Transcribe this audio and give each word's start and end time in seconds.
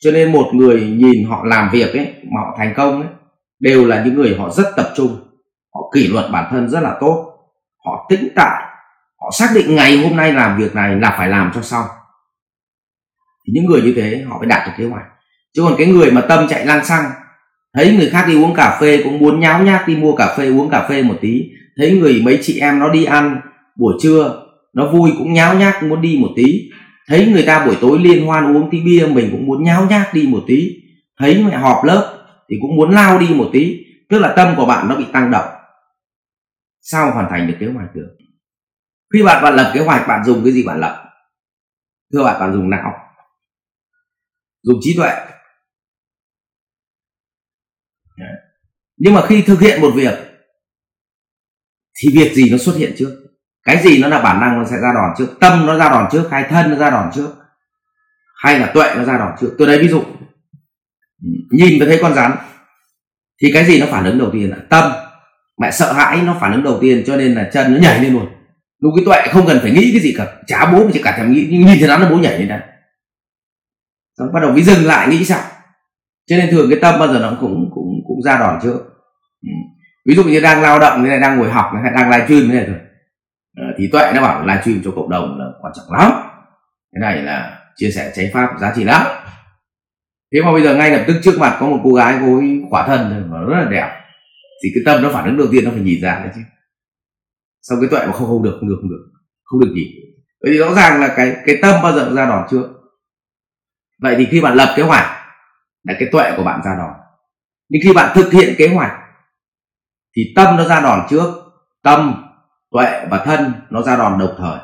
cho 0.00 0.10
nên 0.10 0.32
một 0.32 0.50
người 0.52 0.80
nhìn 0.80 1.24
họ 1.28 1.44
làm 1.44 1.70
việc 1.72 1.92
ấy, 1.92 2.14
mà 2.22 2.40
họ 2.40 2.54
thành 2.58 2.74
công 2.76 3.00
ấy, 3.00 3.10
đều 3.60 3.86
là 3.86 4.04
những 4.04 4.14
người 4.14 4.36
họ 4.38 4.50
rất 4.50 4.66
tập 4.76 4.92
trung, 4.96 5.16
họ 5.74 5.80
kỷ 5.94 6.08
luật 6.08 6.24
bản 6.32 6.48
thân 6.50 6.68
rất 6.68 6.80
là 6.80 6.96
tốt, 7.00 7.34
họ 7.84 8.06
tĩnh 8.08 8.28
tại 8.36 8.62
họ 9.20 9.30
xác 9.38 9.48
định 9.54 9.74
ngày 9.74 9.98
hôm 9.98 10.16
nay 10.16 10.32
làm 10.32 10.58
việc 10.58 10.74
này 10.74 10.96
là 10.96 11.14
phải 11.18 11.28
làm 11.28 11.52
cho 11.54 11.62
xong. 11.62 11.84
Thì 13.46 13.52
những 13.54 13.66
người 13.66 13.82
như 13.82 13.92
thế, 13.96 14.24
họ 14.28 14.38
mới 14.38 14.46
đạt 14.46 14.66
được 14.66 14.72
kế 14.78 14.84
hoạch. 14.88 15.06
Chứ 15.54 15.62
còn 15.64 15.74
cái 15.78 15.86
người 15.86 16.10
mà 16.10 16.20
tâm 16.20 16.48
chạy 16.48 16.66
lang 16.66 16.84
xăng, 16.84 17.10
thấy 17.74 17.96
người 17.96 18.10
khác 18.10 18.24
đi 18.28 18.42
uống 18.42 18.54
cà 18.54 18.78
phê 18.80 19.00
cũng 19.04 19.18
muốn 19.18 19.40
nháo 19.40 19.62
nhác 19.62 19.88
đi 19.88 19.96
mua 19.96 20.16
cà 20.16 20.34
phê, 20.36 20.48
uống 20.48 20.70
cà 20.70 20.86
phê 20.88 21.02
một 21.02 21.14
tí, 21.20 21.42
thấy 21.76 21.90
người 21.90 22.22
mấy 22.24 22.38
chị 22.42 22.60
em 22.60 22.78
nó 22.78 22.90
đi 22.90 23.04
ăn 23.04 23.40
buổi 23.76 23.94
trưa, 24.02 24.42
nó 24.74 24.92
vui 24.92 25.10
cũng 25.18 25.32
nháo 25.32 25.54
nhác 25.54 25.82
muốn 25.82 26.00
đi 26.00 26.18
một 26.20 26.28
tí 26.36 26.70
thấy 27.08 27.26
người 27.26 27.44
ta 27.46 27.66
buổi 27.66 27.76
tối 27.80 27.98
liên 27.98 28.26
hoan 28.26 28.56
uống 28.56 28.68
tí 28.70 28.80
bia, 28.80 29.06
mình 29.06 29.28
cũng 29.32 29.46
muốn 29.46 29.62
nháo 29.62 29.86
nhác 29.86 30.10
đi 30.14 30.26
một 30.26 30.44
tí. 30.46 30.82
Thấy 31.18 31.44
mẹ 31.44 31.56
họp 31.56 31.84
lớp 31.84 32.28
thì 32.48 32.56
cũng 32.60 32.76
muốn 32.76 32.90
lao 32.90 33.18
đi 33.18 33.26
một 33.34 33.50
tí. 33.52 33.84
Tức 34.08 34.18
là 34.18 34.32
tâm 34.36 34.54
của 34.56 34.66
bạn 34.66 34.88
nó 34.88 34.96
bị 34.96 35.04
tăng 35.12 35.30
động. 35.30 35.54
Sao 36.80 37.12
hoàn 37.12 37.26
thành 37.30 37.46
được 37.46 37.54
kế 37.60 37.66
hoạch 37.66 37.94
được? 37.94 38.16
Khi 39.12 39.22
bạn 39.22 39.42
bạn 39.42 39.54
lập 39.54 39.70
kế 39.74 39.80
hoạch, 39.80 40.08
bạn 40.08 40.24
dùng 40.24 40.44
cái 40.44 40.52
gì 40.52 40.64
bạn 40.66 40.80
lập? 40.80 41.04
Thưa 42.12 42.24
bạn 42.24 42.40
bạn 42.40 42.52
dùng 42.52 42.70
não. 42.70 42.92
Dùng 44.62 44.78
trí 44.80 44.96
tuệ. 44.96 45.10
Nhưng 48.96 49.14
mà 49.14 49.26
khi 49.26 49.42
thực 49.42 49.60
hiện 49.60 49.80
một 49.80 49.90
việc, 49.94 50.14
thì 51.98 52.08
việc 52.18 52.34
gì 52.34 52.50
nó 52.50 52.58
xuất 52.58 52.76
hiện 52.76 52.94
trước? 52.98 53.27
Cái 53.68 53.82
gì 53.82 54.02
nó 54.02 54.08
là 54.08 54.20
bản 54.20 54.40
năng 54.40 54.58
nó 54.58 54.64
sẽ 54.64 54.76
ra 54.76 54.92
đòn 54.94 55.14
trước, 55.18 55.40
tâm 55.40 55.66
nó 55.66 55.76
ra 55.76 55.88
đòn 55.88 56.08
trước 56.12 56.28
hay 56.30 56.44
thân 56.48 56.70
nó 56.70 56.76
ra 56.76 56.90
đòn 56.90 57.10
trước, 57.14 57.28
hay 58.42 58.58
là 58.58 58.66
tuệ 58.66 58.94
nó 58.96 59.04
ra 59.04 59.18
đòn 59.18 59.32
trước. 59.40 59.54
Tôi 59.58 59.68
lấy 59.68 59.78
ví 59.78 59.88
dụ, 59.88 60.02
nhìn 61.50 61.78
tôi 61.78 61.88
thấy 61.88 61.98
con 62.02 62.14
rắn, 62.14 62.32
thì 63.42 63.50
cái 63.54 63.64
gì 63.64 63.80
nó 63.80 63.86
phản 63.90 64.04
ứng 64.04 64.18
đầu 64.18 64.30
tiên 64.32 64.50
là 64.50 64.56
tâm. 64.70 64.92
Mẹ 65.60 65.70
sợ 65.70 65.92
hãi 65.92 66.22
nó 66.22 66.36
phản 66.40 66.52
ứng 66.52 66.64
đầu 66.64 66.78
tiên 66.80 67.02
cho 67.06 67.16
nên 67.16 67.34
là 67.34 67.50
chân 67.52 67.74
nó 67.74 67.80
nhảy 67.80 68.00
lên 68.02 68.12
luôn. 68.12 68.26
Lúc 68.80 68.92
cái 68.96 69.04
tuệ 69.04 69.32
không 69.32 69.46
cần 69.46 69.58
phải 69.62 69.70
nghĩ 69.70 69.92
cái 69.92 70.00
gì 70.00 70.14
cả, 70.18 70.26
chả 70.46 70.72
bố 70.72 70.90
chỉ 70.92 71.02
cả 71.02 71.14
thèm 71.16 71.32
nghĩ 71.32 71.48
nhưng 71.50 71.66
nhìn 71.66 71.78
thấy 71.78 71.88
rắn 71.88 72.00
nó 72.00 72.10
bố 72.10 72.16
nhảy 72.16 72.38
lên 72.38 72.48
đấy 72.48 72.60
xong 74.18 74.32
bắt 74.32 74.40
đầu 74.40 74.52
mới 74.52 74.62
dừng 74.62 74.86
lại, 74.86 75.08
nghĩ 75.08 75.24
sao? 75.24 75.42
Cho 76.26 76.36
nên 76.36 76.50
thường 76.50 76.70
cái 76.70 76.78
tâm 76.82 76.98
bao 76.98 77.12
giờ 77.12 77.18
nó 77.18 77.36
cũng 77.40 77.70
cũng 77.74 78.02
cũng 78.06 78.22
ra 78.24 78.38
đòn 78.38 78.58
trước. 78.62 78.78
Ừ. 79.42 79.52
Ví 80.08 80.14
dụ 80.14 80.24
như 80.24 80.40
đang 80.40 80.62
lao 80.62 80.78
động 80.78 81.04
này 81.04 81.20
đang 81.20 81.38
ngồi 81.38 81.50
học 81.50 81.70
hay 81.82 81.92
đang 81.92 82.10
livestream 82.10 82.48
này 82.48 82.64
thôi 82.66 82.76
trí 83.78 83.84
thì 83.84 83.88
tuệ 83.92 84.12
nó 84.14 84.22
bảo 84.22 84.46
live 84.46 84.62
stream 84.62 84.80
cho 84.84 84.90
cộng 84.96 85.10
đồng 85.10 85.38
là 85.38 85.44
quan 85.60 85.72
trọng 85.76 85.92
lắm. 85.92 86.12
Cái 86.92 87.00
này 87.00 87.22
là 87.22 87.60
chia 87.76 87.90
sẻ 87.90 88.12
chánh 88.14 88.26
pháp 88.32 88.50
giá 88.60 88.72
trị 88.76 88.84
lắm. 88.84 89.06
Thế 90.34 90.42
mà 90.44 90.52
bây 90.52 90.62
giờ 90.62 90.76
ngay 90.76 90.90
lập 90.90 91.04
tức 91.06 91.20
trước 91.22 91.38
mặt 91.38 91.56
có 91.60 91.66
một 91.66 91.80
cô 91.84 91.94
gái 91.94 92.18
cô 92.20 92.38
ấy 92.38 92.62
khỏa 92.70 92.86
thân 92.86 93.30
mà 93.30 93.38
rất 93.40 93.64
là 93.64 93.70
đẹp. 93.70 94.00
Thì 94.64 94.70
cái 94.74 94.82
tâm 94.86 95.02
nó 95.02 95.10
phản 95.12 95.24
ứng 95.24 95.36
đầu 95.36 95.46
tiên 95.52 95.64
nó 95.64 95.70
phải 95.70 95.80
nhìn 95.80 96.00
ra 96.00 96.20
đấy 96.20 96.32
chứ. 96.34 96.40
Xong 97.62 97.78
cái 97.80 97.88
tuệ 97.90 98.06
mà 98.06 98.12
không 98.12 98.26
không 98.26 98.42
được 98.42 98.56
không 98.60 98.68
được 98.68 98.76
không 98.80 98.90
được 98.90 99.08
không 99.44 99.60
được 99.60 99.72
gì 99.74 99.84
vậy 100.40 100.52
thì 100.52 100.58
rõ 100.58 100.74
ràng 100.74 101.00
là 101.00 101.14
cái 101.16 101.36
cái 101.46 101.58
tâm 101.62 101.82
bao 101.82 101.92
giờ 101.92 102.12
ra 102.14 102.26
đòn 102.26 102.46
trước. 102.50 102.68
Vậy 104.02 104.14
thì 104.18 104.26
khi 104.30 104.40
bạn 104.40 104.54
lập 104.54 104.74
kế 104.76 104.82
hoạch 104.82 105.06
là 105.84 105.94
cái 105.98 106.08
tuệ 106.12 106.32
của 106.36 106.44
bạn 106.44 106.60
ra 106.64 106.74
đòn. 106.78 106.92
Nhưng 107.68 107.82
khi 107.84 107.92
bạn 107.92 108.12
thực 108.14 108.32
hiện 108.32 108.54
kế 108.58 108.68
hoạch 108.68 108.92
thì 110.16 110.22
tâm 110.36 110.56
nó 110.56 110.64
ra 110.64 110.80
đòn 110.80 111.06
trước, 111.10 111.34
tâm 111.82 112.27
tuệ 112.70 113.06
và 113.10 113.18
thân 113.24 113.52
nó 113.70 113.82
ra 113.82 113.96
đòn 113.96 114.18
đồng 114.18 114.34
thời. 114.38 114.58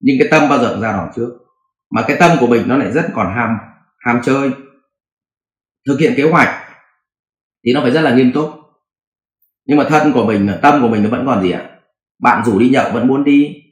Nhưng 0.00 0.16
cái 0.18 0.28
tâm 0.30 0.48
bao 0.48 0.58
giờ 0.58 0.70
cũng 0.70 0.80
ra 0.80 0.92
đòn 0.92 1.10
trước. 1.16 1.30
Mà 1.90 2.04
cái 2.08 2.16
tâm 2.20 2.36
của 2.40 2.46
mình 2.46 2.68
nó 2.68 2.76
lại 2.76 2.92
rất 2.92 3.06
còn 3.14 3.34
ham 3.34 3.58
ham 3.98 4.20
chơi. 4.24 4.50
Thực 5.86 6.00
hiện 6.00 6.14
kế 6.16 6.30
hoạch 6.30 6.48
thì 7.64 7.72
nó 7.74 7.80
phải 7.82 7.90
rất 7.90 8.00
là 8.00 8.14
nghiêm 8.14 8.32
túc. 8.32 8.50
Nhưng 9.64 9.78
mà 9.78 9.84
thân 9.88 10.12
của 10.12 10.26
mình 10.26 10.50
tâm 10.62 10.82
của 10.82 10.88
mình 10.88 11.02
nó 11.02 11.10
vẫn 11.10 11.26
còn 11.26 11.42
gì 11.42 11.50
ạ? 11.50 11.70
Bạn 12.18 12.44
rủ 12.44 12.58
đi 12.58 12.68
nhậu 12.68 12.90
vẫn 12.92 13.06
muốn 13.06 13.24
đi. 13.24 13.62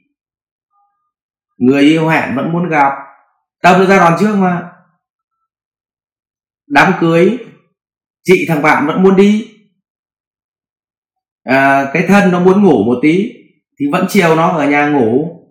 Người 1.57 1.81
yêu 1.81 2.07
hẹn 2.07 2.35
vẫn 2.35 2.51
muốn 2.51 2.69
gặp. 2.69 2.93
Tâm 3.61 3.79
nó 3.79 3.85
ra 3.85 3.97
đòn 3.97 4.13
trước 4.19 4.35
mà. 4.35 4.71
Đám 6.67 6.93
cưới 6.99 7.37
chị 8.23 8.45
thằng 8.47 8.61
bạn 8.61 8.87
vẫn 8.87 9.03
muốn 9.03 9.15
đi. 9.15 9.51
À, 11.43 11.91
cái 11.93 12.05
thân 12.07 12.31
nó 12.31 12.39
muốn 12.39 12.63
ngủ 12.63 12.83
một 12.83 12.99
tí 13.01 13.31
thì 13.79 13.85
vẫn 13.91 14.05
chiều 14.09 14.35
nó 14.35 14.49
ở 14.49 14.69
nhà 14.69 14.89
ngủ. 14.89 15.41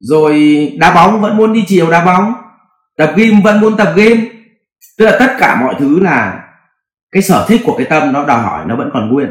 Rồi 0.00 0.36
đá 0.80 0.94
bóng, 0.94 1.20
vẫn 1.20 1.36
muốn 1.36 1.52
đi 1.52 1.64
chiều 1.66 1.90
đá 1.90 2.04
bóng. 2.04 2.32
Tập 2.96 3.12
gym, 3.16 3.42
vẫn 3.42 3.60
muốn 3.60 3.76
tập 3.76 3.92
gym. 3.96 4.18
Tức 4.98 5.04
là 5.04 5.16
tất 5.18 5.36
cả 5.38 5.60
mọi 5.60 5.74
thứ 5.78 6.00
là 6.00 6.48
cái 7.12 7.22
sở 7.22 7.44
thích 7.48 7.60
của 7.64 7.74
cái 7.76 7.86
tâm 7.90 8.12
nó 8.12 8.24
đòi 8.24 8.42
hỏi 8.42 8.64
nó 8.68 8.76
vẫn 8.76 8.90
còn 8.92 9.12
nguyên. 9.12 9.30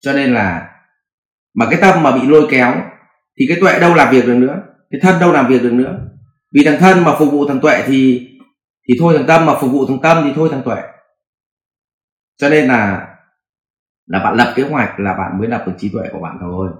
Cho 0.00 0.12
nên 0.12 0.34
là 0.34 0.68
mà 1.54 1.66
cái 1.70 1.80
tâm 1.80 2.02
mà 2.02 2.16
bị 2.16 2.26
lôi 2.26 2.46
kéo 2.50 2.74
thì 3.38 3.46
cái 3.48 3.56
tuệ 3.60 3.78
đâu 3.78 3.94
làm 3.94 4.14
việc 4.14 4.26
được 4.26 4.34
nữa? 4.34 4.56
Cái 4.90 5.00
thân 5.00 5.20
đâu 5.20 5.32
làm 5.32 5.48
việc 5.48 5.62
được 5.62 5.72
nữa? 5.72 5.98
Vì 6.54 6.64
thằng 6.64 6.78
thân 6.80 7.04
mà 7.04 7.14
phục 7.18 7.32
vụ 7.32 7.48
thằng 7.48 7.60
tuệ 7.60 7.82
thì 7.86 8.28
thì 8.88 8.94
thôi 9.00 9.14
thằng 9.16 9.26
tâm, 9.26 9.46
mà 9.46 9.54
phục 9.60 9.72
vụ 9.72 9.86
thằng 9.86 9.98
tâm 10.02 10.22
thì 10.24 10.32
thôi 10.36 10.48
thằng 10.52 10.62
tuệ. 10.64 10.82
Cho 12.40 12.48
nên 12.48 12.68
là 12.68 13.06
là 14.06 14.18
bạn 14.18 14.34
lập 14.34 14.52
kế 14.56 14.62
hoạch 14.62 15.00
là 15.00 15.12
bạn 15.12 15.38
mới 15.38 15.48
lập 15.48 15.64
được 15.66 15.72
trí 15.78 15.90
tuệ 15.92 16.08
của 16.12 16.20
bạn 16.20 16.38
thôi. 16.40 16.70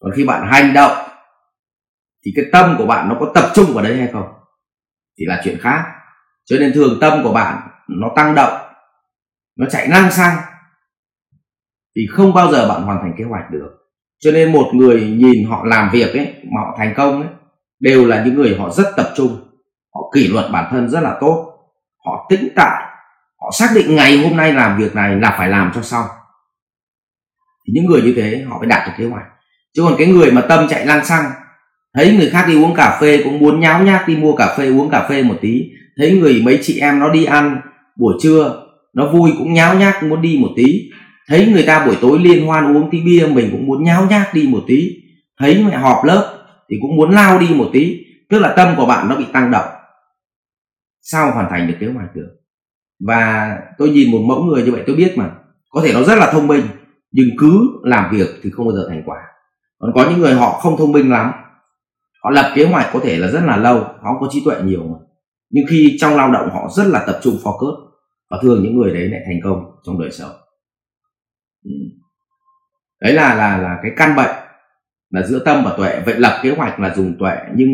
Còn 0.00 0.12
khi 0.16 0.26
bạn 0.26 0.46
hành 0.46 0.72
động, 0.72 0.96
thì 2.24 2.32
cái 2.36 2.44
tâm 2.52 2.74
của 2.78 2.86
bạn 2.86 3.08
nó 3.08 3.16
có 3.20 3.32
tập 3.34 3.50
trung 3.54 3.74
vào 3.74 3.84
đấy 3.84 3.96
hay 3.96 4.08
không? 4.12 4.32
Thì 5.18 5.24
là 5.26 5.40
chuyện 5.44 5.58
khác. 5.60 5.84
Cho 6.44 6.56
nên 6.60 6.72
thường 6.74 6.98
tâm 7.00 7.22
của 7.22 7.32
bạn 7.32 7.68
nó 7.88 8.08
tăng 8.16 8.34
động, 8.34 8.52
nó 9.56 9.66
chạy 9.70 9.88
năng 9.88 10.10
sang, 10.10 10.38
thì 11.96 12.02
không 12.12 12.34
bao 12.34 12.52
giờ 12.52 12.68
bạn 12.68 12.82
hoàn 12.82 12.98
thành 13.02 13.14
kế 13.18 13.24
hoạch 13.24 13.50
được. 13.50 13.70
Cho 14.18 14.30
nên 14.30 14.52
một 14.52 14.70
người 14.74 15.00
nhìn 15.00 15.46
họ 15.48 15.64
làm 15.64 15.90
việc 15.92 16.12
ấy, 16.12 16.34
mà 16.54 16.60
họ 16.60 16.74
thành 16.78 16.94
công 16.96 17.22
ấy, 17.22 17.30
đều 17.80 18.06
là 18.06 18.24
những 18.24 18.34
người 18.34 18.56
họ 18.58 18.70
rất 18.70 18.92
tập 18.96 19.12
trung, 19.16 19.48
họ 19.94 20.00
kỷ 20.14 20.28
luật 20.28 20.46
bản 20.52 20.68
thân 20.70 20.88
rất 20.88 21.00
là 21.00 21.18
tốt. 21.20 21.50
Họ 22.06 22.26
tĩnh 22.28 22.48
tại 22.56 22.82
họ 23.42 23.50
xác 23.52 23.68
định 23.74 23.96
ngày 23.96 24.28
hôm 24.28 24.36
nay 24.36 24.52
làm 24.52 24.78
việc 24.78 24.94
này 24.94 25.16
là 25.16 25.34
phải 25.38 25.48
làm 25.48 25.72
cho 25.74 25.82
xong 25.82 26.06
thì 27.66 27.72
những 27.74 27.86
người 27.86 28.02
như 28.02 28.12
thế, 28.16 28.44
họ 28.48 28.58
phải 28.58 28.68
đạt 28.68 28.88
được 28.88 28.92
kế 28.98 29.04
hoạch. 29.04 29.26
Chứ 29.76 29.82
còn 29.82 29.94
cái 29.98 30.06
người 30.06 30.30
mà 30.30 30.40
tâm 30.40 30.68
chạy 30.68 30.86
lang 30.86 31.04
xăng, 31.04 31.30
thấy 31.94 32.16
người 32.16 32.30
khác 32.30 32.44
đi 32.48 32.56
uống 32.56 32.74
cà 32.74 32.98
phê 33.00 33.20
cũng 33.24 33.38
muốn 33.38 33.60
nháo 33.60 33.84
nhác 33.84 34.08
đi 34.08 34.16
mua 34.16 34.36
cà 34.36 34.54
phê, 34.58 34.68
uống 34.68 34.90
cà 34.90 35.06
phê 35.08 35.22
một 35.22 35.36
tí, 35.40 35.62
thấy 35.96 36.18
người 36.18 36.42
mấy 36.44 36.58
chị 36.62 36.78
em 36.80 36.98
nó 36.98 37.10
đi 37.10 37.24
ăn 37.24 37.60
buổi 37.96 38.14
trưa, 38.22 38.66
nó 38.94 39.12
vui 39.12 39.30
cũng 39.38 39.52
nháo 39.52 39.78
nhác 39.78 40.02
muốn 40.02 40.22
đi 40.22 40.38
một 40.40 40.50
tí, 40.56 40.90
thấy 41.28 41.46
người 41.46 41.62
ta 41.62 41.86
buổi 41.86 41.96
tối 42.00 42.18
liên 42.18 42.46
hoan 42.46 42.76
uống 42.76 42.90
tí 42.90 43.00
bia, 43.00 43.26
mình 43.26 43.48
cũng 43.52 43.66
muốn 43.66 43.84
nháo 43.84 44.06
nhác 44.10 44.34
đi 44.34 44.48
một 44.50 44.64
tí, 44.66 44.90
thấy 45.38 45.64
mẹ 45.64 45.76
họp 45.76 46.04
lớp 46.04 46.38
thì 46.70 46.76
cũng 46.82 46.96
muốn 46.96 47.10
lao 47.10 47.38
đi 47.38 47.46
một 47.54 47.70
tí, 47.72 48.04
tức 48.30 48.38
là 48.38 48.52
tâm 48.56 48.74
của 48.76 48.86
bạn 48.86 49.08
nó 49.08 49.16
bị 49.16 49.24
tăng 49.32 49.50
động. 49.50 49.66
Sao 51.02 51.30
hoàn 51.32 51.46
thành 51.50 51.66
được 51.66 51.74
kế 51.80 51.86
hoạch 51.86 52.16
được? 52.16 52.28
Và 53.06 53.56
tôi 53.78 53.90
nhìn 53.90 54.10
một 54.10 54.18
mẫu 54.18 54.42
người 54.42 54.62
như 54.62 54.72
vậy 54.72 54.82
tôi 54.86 54.96
biết 54.96 55.12
mà, 55.16 55.30
có 55.70 55.82
thể 55.84 55.92
nó 55.92 56.02
rất 56.02 56.14
là 56.18 56.32
thông 56.32 56.46
minh 56.46 56.62
nhưng 57.14 57.28
cứ 57.38 57.68
làm 57.82 58.16
việc 58.16 58.28
thì 58.42 58.50
không 58.50 58.66
bao 58.66 58.76
giờ 58.76 58.86
thành 58.88 59.02
quả. 59.06 59.18
Còn 59.78 59.92
có 59.94 60.10
những 60.10 60.18
người 60.18 60.34
họ 60.34 60.52
không 60.52 60.76
thông 60.76 60.92
minh 60.92 61.10
lắm. 61.10 61.32
Họ 62.22 62.30
lập 62.30 62.52
kế 62.54 62.64
hoạch 62.64 62.86
có 62.92 63.00
thể 63.02 63.18
là 63.18 63.28
rất 63.28 63.40
là 63.44 63.56
lâu, 63.56 63.78
họ 63.78 64.18
có 64.20 64.28
trí 64.30 64.42
tuệ 64.44 64.62
nhiều 64.62 64.80
mà. 64.82 64.98
Nhưng 65.50 65.64
khi 65.68 65.96
trong 66.00 66.16
lao 66.16 66.32
động 66.32 66.50
họ 66.52 66.68
rất 66.76 66.86
là 66.86 67.04
tập 67.06 67.18
trung 67.22 67.36
focus 67.42 67.76
và 68.30 68.38
thường 68.42 68.62
những 68.62 68.76
người 68.76 68.94
đấy 68.94 69.08
lại 69.08 69.20
thành 69.26 69.40
công 69.44 69.64
trong 69.86 70.00
đời 70.00 70.10
sống. 70.10 70.30
Ừ. 71.64 71.70
Đấy 73.00 73.12
là 73.12 73.34
là 73.34 73.58
là 73.58 73.78
cái 73.82 73.92
căn 73.96 74.16
bệnh 74.16 74.34
là 75.10 75.22
giữa 75.22 75.38
tâm 75.44 75.64
và 75.64 75.74
tuệ. 75.76 76.02
Vậy 76.06 76.14
lập 76.18 76.40
kế 76.42 76.50
hoạch 76.50 76.80
là 76.80 76.94
dùng 76.94 77.16
tuệ, 77.18 77.36
nhưng 77.54 77.68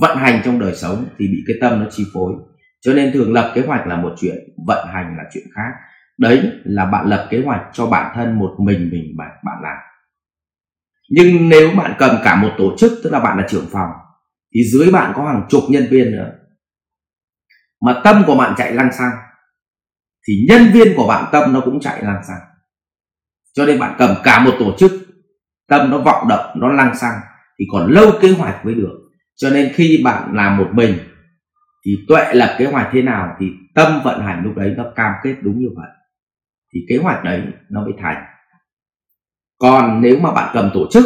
vận 0.00 0.16
hành 0.16 0.42
trong 0.44 0.58
đời 0.58 0.74
sống 0.74 1.04
thì 1.18 1.28
bị 1.28 1.38
cái 1.46 1.56
tâm 1.60 1.80
nó 1.80 1.86
chi 1.90 2.04
phối. 2.14 2.32
Cho 2.80 2.92
nên 2.92 3.12
thường 3.12 3.32
lập 3.32 3.52
kế 3.54 3.62
hoạch 3.66 3.86
là 3.86 3.96
một 3.96 4.14
chuyện, 4.20 4.36
vận 4.66 4.86
hành 4.86 5.14
là 5.16 5.24
chuyện 5.32 5.44
khác 5.54 5.70
đấy, 6.18 6.52
là 6.64 6.84
bạn 6.84 7.06
lập 7.06 7.28
kế 7.30 7.42
hoạch 7.44 7.62
cho 7.72 7.86
bản 7.86 8.12
thân 8.14 8.38
một 8.38 8.56
mình 8.58 8.88
mình 8.92 9.14
bạn 9.16 9.30
bạn 9.44 9.58
làm. 9.62 9.76
Nhưng 11.10 11.48
nếu 11.48 11.70
bạn 11.76 11.94
cầm 11.98 12.16
cả 12.24 12.36
một 12.36 12.50
tổ 12.58 12.76
chức, 12.78 12.92
tức 13.04 13.10
là 13.12 13.20
bạn 13.20 13.38
là 13.38 13.46
trưởng 13.48 13.66
phòng, 13.72 13.90
thì 14.54 14.60
dưới 14.64 14.90
bạn 14.92 15.12
có 15.16 15.24
hàng 15.24 15.46
chục 15.48 15.62
nhân 15.68 15.86
viên 15.90 16.12
nữa. 16.12 16.32
Mà 17.80 18.00
tâm 18.04 18.22
của 18.26 18.36
bạn 18.36 18.54
chạy 18.56 18.72
lăng 18.72 18.92
xăng, 18.92 19.12
thì 20.28 20.34
nhân 20.48 20.70
viên 20.72 20.96
của 20.96 21.06
bạn 21.06 21.24
tâm 21.32 21.52
nó 21.52 21.60
cũng 21.60 21.80
chạy 21.80 22.02
lăng 22.02 22.24
xăng. 22.28 22.40
Cho 23.54 23.66
nên 23.66 23.78
bạn 23.78 23.94
cầm 23.98 24.14
cả 24.24 24.44
một 24.44 24.56
tổ 24.58 24.76
chức, 24.78 24.92
tâm 25.68 25.90
nó 25.90 25.98
vọng 25.98 26.28
động 26.28 26.60
nó 26.60 26.72
lăng 26.72 26.96
xăng, 26.96 27.20
thì 27.58 27.64
còn 27.72 27.90
lâu 27.90 28.12
kế 28.20 28.30
hoạch 28.30 28.64
mới 28.64 28.74
được. 28.74 28.98
Cho 29.36 29.50
nên 29.50 29.72
khi 29.74 30.00
bạn 30.04 30.30
làm 30.34 30.56
một 30.56 30.68
mình, 30.72 30.98
thì 31.86 31.92
tuệ 32.08 32.34
lập 32.34 32.56
kế 32.58 32.66
hoạch 32.66 32.88
thế 32.92 33.02
nào 33.02 33.36
thì 33.40 33.46
tâm 33.74 34.00
vận 34.04 34.20
hành 34.20 34.42
lúc 34.44 34.56
đấy 34.56 34.74
nó 34.76 34.84
cam 34.96 35.12
kết 35.22 35.36
đúng 35.42 35.58
như 35.58 35.68
vậy 35.76 35.88
thì 36.74 36.80
kế 36.88 36.96
hoạch 36.96 37.24
đấy 37.24 37.42
nó 37.70 37.84
mới 37.84 37.92
thành. 37.98 38.24
Còn 39.58 40.00
nếu 40.00 40.18
mà 40.18 40.32
bạn 40.32 40.50
cầm 40.54 40.70
tổ 40.74 40.86
chức, 40.92 41.04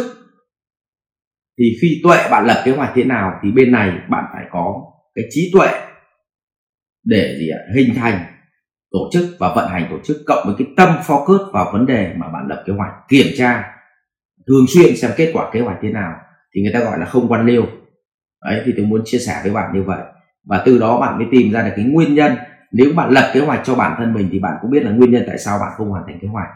thì 1.59 1.65
khi 1.81 2.01
tuệ 2.03 2.17
bạn 2.31 2.45
lập 2.45 2.61
kế 2.65 2.71
hoạch 2.71 2.91
thế 2.95 3.03
nào 3.03 3.39
thì 3.43 3.51
bên 3.51 3.71
này 3.71 3.91
bạn 4.09 4.25
phải 4.33 4.45
có 4.51 4.81
cái 5.15 5.25
trí 5.29 5.51
tuệ 5.53 5.67
để 7.03 7.35
gì 7.39 7.49
ạ? 7.49 7.59
Hình 7.75 7.95
thành 7.95 8.25
tổ 8.91 9.09
chức 9.13 9.23
và 9.39 9.53
vận 9.55 9.69
hành 9.69 9.87
tổ 9.89 9.97
chức 10.03 10.17
cộng 10.27 10.45
với 10.45 10.55
cái 10.57 10.67
tâm 10.77 10.89
focus 11.05 11.51
vào 11.51 11.69
vấn 11.73 11.85
đề 11.85 12.13
mà 12.17 12.27
bạn 12.27 12.47
lập 12.49 12.63
kế 12.67 12.73
hoạch, 12.73 12.91
kiểm 13.09 13.27
tra, 13.37 13.63
thường 14.47 14.65
xuyên 14.67 14.95
xem 14.95 15.11
kết 15.17 15.31
quả 15.33 15.49
kế 15.53 15.59
hoạch 15.59 15.77
thế 15.81 15.89
nào 15.89 16.15
thì 16.55 16.61
người 16.61 16.73
ta 16.73 16.79
gọi 16.79 16.99
là 16.99 17.05
không 17.05 17.27
quan 17.27 17.45
liêu. 17.45 17.65
Đấy, 18.45 18.61
thì 18.65 18.73
tôi 18.77 18.85
muốn 18.85 19.01
chia 19.05 19.19
sẻ 19.19 19.39
với 19.43 19.53
bạn 19.53 19.73
như 19.73 19.83
vậy. 19.83 20.01
Và 20.45 20.63
từ 20.65 20.79
đó 20.79 20.99
bạn 20.99 21.17
mới 21.17 21.27
tìm 21.31 21.51
ra 21.51 21.63
được 21.63 21.73
cái 21.75 21.85
nguyên 21.85 22.15
nhân 22.15 22.35
nếu 22.71 22.93
bạn 22.95 23.09
lập 23.09 23.31
kế 23.33 23.39
hoạch 23.39 23.61
cho 23.63 23.75
bản 23.75 23.95
thân 23.97 24.13
mình 24.13 24.29
thì 24.31 24.39
bạn 24.39 24.53
cũng 24.61 24.71
biết 24.71 24.83
là 24.83 24.91
nguyên 24.91 25.11
nhân 25.11 25.23
tại 25.27 25.37
sao 25.37 25.59
bạn 25.59 25.71
không 25.77 25.89
hoàn 25.89 26.03
thành 26.07 26.19
kế 26.21 26.27
hoạch. 26.27 26.47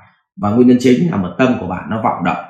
Và 0.42 0.50
nguyên 0.50 0.68
nhân 0.68 0.78
chính 0.80 1.12
là 1.12 1.18
một 1.18 1.30
tâm 1.38 1.58
của 1.60 1.68
bạn 1.68 1.90
nó 1.90 2.02
vọng 2.02 2.24
động. 2.26 2.46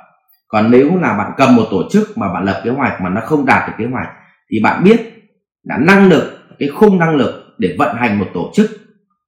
Còn 0.48 0.72
nếu 0.72 0.98
là 0.98 1.18
bạn 1.18 1.32
cầm 1.38 1.56
một 1.56 1.68
tổ 1.72 1.84
chức 1.92 2.18
mà 2.18 2.34
bạn 2.34 2.46
lập 2.46 2.62
kế 2.64 2.72
hoạch 2.72 3.02
mà 3.02 3.10
nó 3.10 3.22
không 3.22 3.46
đạt 3.46 3.70
được 3.70 3.74
kế 3.78 3.86
hoạch 3.92 4.08
thì 4.52 4.60
bạn 4.64 4.84
biết 4.84 5.00
là 5.64 5.78
năng 5.78 6.10
lực 6.10 6.40
cái 6.60 6.70
khung 6.70 7.00
năng 7.00 7.16
lực 7.16 7.56
để 7.58 7.76
vận 7.80 7.96
hành 7.96 8.20
một 8.20 8.28
tổ 8.34 8.52
chức 8.54 8.72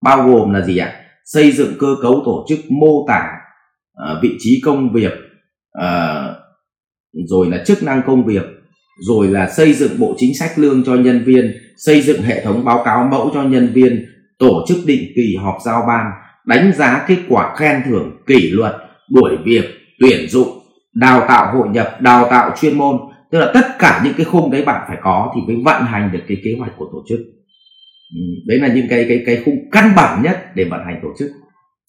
bao 0.01 0.27
gồm 0.27 0.53
là 0.53 0.61
gì 0.61 0.77
ạ? 0.77 0.93
Xây 1.25 1.51
dựng 1.51 1.73
cơ 1.79 1.87
cấu 2.01 2.21
tổ 2.25 2.45
chức 2.49 2.59
mô 2.69 3.05
tả 3.07 3.31
uh, 4.03 4.23
vị 4.23 4.37
trí 4.39 4.61
công 4.65 4.93
việc 4.93 5.13
uh, 5.79 6.35
rồi 7.13 7.47
là 7.49 7.63
chức 7.65 7.83
năng 7.83 8.01
công 8.05 8.25
việc 8.25 8.43
rồi 9.07 9.27
là 9.27 9.49
xây 9.49 9.73
dựng 9.73 9.99
bộ 9.99 10.15
chính 10.17 10.37
sách 10.39 10.51
lương 10.55 10.83
cho 10.83 10.95
nhân 10.95 11.23
viên 11.23 11.53
xây 11.77 12.01
dựng 12.01 12.21
hệ 12.21 12.43
thống 12.43 12.65
báo 12.65 12.81
cáo 12.85 13.07
mẫu 13.11 13.31
cho 13.33 13.43
nhân 13.43 13.69
viên 13.73 14.05
tổ 14.39 14.65
chức 14.67 14.77
định 14.85 15.11
kỳ 15.15 15.35
họp 15.41 15.57
giao 15.65 15.85
ban, 15.87 16.11
đánh 16.45 16.73
giá 16.75 17.05
kết 17.07 17.17
quả 17.29 17.55
khen 17.55 17.81
thưởng, 17.85 18.23
kỷ 18.27 18.51
luật, 18.51 18.75
đuổi 19.09 19.37
việc, 19.45 19.65
tuyển 19.99 20.29
dụng, 20.29 20.47
đào 20.93 21.25
tạo 21.27 21.57
hội 21.57 21.69
nhập, 21.69 22.01
đào 22.01 22.27
tạo 22.29 22.55
chuyên 22.61 22.77
môn. 22.77 22.97
Tức 23.31 23.39
là 23.39 23.51
tất 23.53 23.67
cả 23.79 24.01
những 24.03 24.13
cái 24.17 24.25
khung 24.25 24.51
đấy 24.51 24.63
bạn 24.65 24.85
phải 24.87 24.97
có 25.01 25.33
thì 25.35 25.41
mới 25.47 25.63
vận 25.65 25.83
hành 25.83 26.09
được 26.13 26.19
cái 26.27 26.37
kế 26.43 26.55
hoạch 26.59 26.71
của 26.77 26.89
tổ 26.91 27.03
chức. 27.09 27.19
Ừ, 28.15 28.21
đấy 28.47 28.59
là 28.59 28.67
những 28.67 28.87
cái 28.89 29.05
cái 29.09 29.23
cái 29.25 29.41
khung 29.45 29.55
căn 29.71 29.93
bản 29.95 30.21
nhất 30.23 30.55
để 30.55 30.63
vận 30.63 30.79
hành 30.85 30.99
tổ 31.03 31.09
chức. 31.19 31.29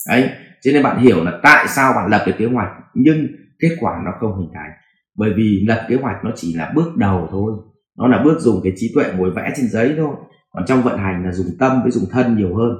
Đấy, 0.09 0.31
cho 0.62 0.73
nên 0.73 0.83
bạn 0.83 0.99
hiểu 0.99 1.25
là 1.25 1.41
tại 1.43 1.67
sao 1.69 1.93
bạn 1.93 2.11
lập 2.11 2.25
được 2.27 2.33
kế 2.39 2.47
hoạch, 2.47 2.69
nhưng 2.95 3.27
kết 3.61 3.77
quả 3.81 3.93
nó 4.05 4.11
không 4.21 4.39
hình 4.39 4.50
thành. 4.55 4.71
Bởi 5.19 5.31
vì 5.37 5.65
lập 5.69 5.87
kế 5.89 5.97
hoạch 5.97 6.25
nó 6.25 6.31
chỉ 6.37 6.55
là 6.55 6.73
bước 6.75 6.97
đầu 6.97 7.29
thôi. 7.31 7.53
Nó 7.99 8.09
là 8.09 8.23
bước 8.25 8.41
dùng 8.41 8.61
cái 8.65 8.73
trí 8.77 8.91
tuệ 8.95 9.05
ngồi 9.17 9.31
vẽ 9.31 9.53
trên 9.56 9.69
giấy 9.69 9.95
thôi 9.97 10.15
còn 10.53 10.65
trong 10.67 10.83
vận 10.83 10.99
hành 10.99 11.25
là 11.25 11.33
dùng 11.33 11.59
tâm 11.59 11.83
với 11.83 11.91
dùng 11.91 12.05
thân 12.11 12.37
nhiều 12.37 12.56
hơn. 12.56 12.77